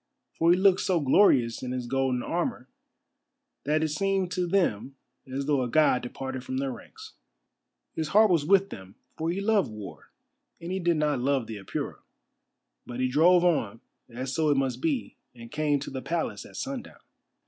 For 0.33 0.49
he 0.49 0.57
looked 0.57 0.79
so 0.81 0.99
glorious 0.99 1.61
in 1.61 1.73
his 1.73 1.85
golden 1.85 2.23
armour 2.23 2.67
that 3.65 3.83
it 3.83 3.89
seemed 3.89 4.31
to 4.31 4.47
them 4.47 4.95
as 5.31 5.45
though 5.45 5.61
a 5.61 5.69
god 5.69 6.01
departed 6.01 6.43
from 6.43 6.57
their 6.57 6.71
ranks. 6.71 7.13
His 7.93 8.07
heart 8.07 8.31
was 8.31 8.43
with 8.43 8.71
them, 8.71 8.95
for 9.15 9.29
he 9.29 9.39
loved 9.39 9.69
war, 9.69 10.09
and 10.59 10.71
he 10.71 10.79
did 10.79 10.97
not 10.97 11.19
love 11.19 11.45
the 11.45 11.57
Apura. 11.59 11.99
But 12.83 12.99
he 12.99 13.09
drove 13.09 13.45
on, 13.45 13.79
as 14.09 14.33
so 14.33 14.49
it 14.49 14.57
must 14.57 14.81
be, 14.81 15.17
and 15.35 15.51
came 15.51 15.77
to 15.81 15.91
the 15.91 16.01
Palace 16.01 16.47
at 16.47 16.55
sundown. 16.57 16.97